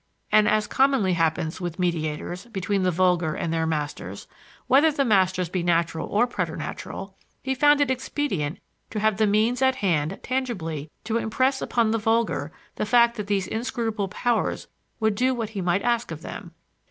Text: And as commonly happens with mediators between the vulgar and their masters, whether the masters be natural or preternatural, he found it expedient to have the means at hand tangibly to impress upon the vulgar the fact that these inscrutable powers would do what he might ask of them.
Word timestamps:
And 0.31 0.47
as 0.49 0.65
commonly 0.65 1.13
happens 1.13 1.61
with 1.61 1.77
mediators 1.77 2.45
between 2.47 2.81
the 2.81 2.89
vulgar 2.89 3.35
and 3.35 3.53
their 3.53 3.67
masters, 3.67 4.25
whether 4.65 4.91
the 4.91 5.05
masters 5.05 5.47
be 5.47 5.61
natural 5.61 6.07
or 6.07 6.25
preternatural, 6.25 7.15
he 7.43 7.53
found 7.53 7.81
it 7.81 7.91
expedient 7.91 8.57
to 8.89 8.99
have 8.99 9.17
the 9.17 9.27
means 9.27 9.61
at 9.61 9.75
hand 9.75 10.17
tangibly 10.23 10.89
to 11.03 11.17
impress 11.17 11.61
upon 11.61 11.91
the 11.91 11.99
vulgar 11.99 12.51
the 12.77 12.85
fact 12.87 13.15
that 13.17 13.27
these 13.27 13.45
inscrutable 13.45 14.07
powers 14.07 14.65
would 14.99 15.13
do 15.13 15.35
what 15.35 15.49
he 15.49 15.61
might 15.61 15.83
ask 15.83 16.09
of 16.09 16.23
them. 16.23 16.55